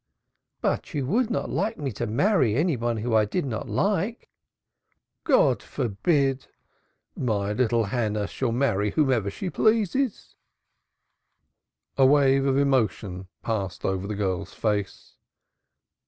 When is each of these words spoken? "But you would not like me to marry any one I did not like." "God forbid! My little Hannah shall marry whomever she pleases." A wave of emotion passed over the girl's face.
"But 0.61 0.95
you 0.95 1.05
would 1.05 1.29
not 1.29 1.51
like 1.51 1.77
me 1.77 1.91
to 1.91 2.07
marry 2.07 2.55
any 2.55 2.75
one 2.75 2.97
I 3.13 3.23
did 3.23 3.45
not 3.45 3.69
like." 3.69 4.29
"God 5.25 5.61
forbid! 5.61 6.47
My 7.15 7.53
little 7.53 7.83
Hannah 7.83 8.25
shall 8.25 8.51
marry 8.51 8.89
whomever 8.89 9.29
she 9.29 9.51
pleases." 9.51 10.33
A 11.99 12.05
wave 12.07 12.47
of 12.47 12.57
emotion 12.57 13.27
passed 13.43 13.85
over 13.85 14.07
the 14.07 14.15
girl's 14.15 14.55
face. 14.55 15.17